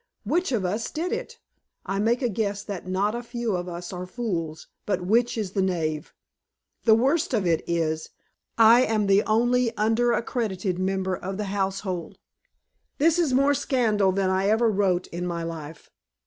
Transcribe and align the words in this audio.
Which 0.25 0.51
of 0.51 0.65
us 0.65 0.89
did 0.89 1.11
it? 1.11 1.37
I 1.85 1.99
make 1.99 2.23
a 2.23 2.27
guess 2.29 2.63
that 2.63 2.87
not 2.87 3.13
a 3.13 3.21
few 3.21 3.55
of 3.55 3.69
us 3.69 3.93
are 3.93 4.07
fools, 4.07 4.67
but 4.87 5.05
which 5.05 5.37
is 5.37 5.51
the 5.51 5.61
knave? 5.61 6.15
The 6.85 6.95
worst 6.95 7.35
of 7.35 7.45
it 7.45 7.63
is, 7.67 8.09
I 8.57 8.81
am 8.81 9.05
the 9.05 9.21
only 9.25 9.71
unaccredited 9.77 10.79
member 10.79 11.15
of 11.15 11.37
the 11.37 11.43
household! 11.53 12.17
This 12.97 13.19
is 13.19 13.31
more 13.31 13.53
scandal 13.53 14.11
than 14.11 14.31
I 14.31 14.47
ever 14.47 14.71
wrote 14.71 15.05
in 15.05 15.27
my 15.27 15.43
life. 15.43 15.91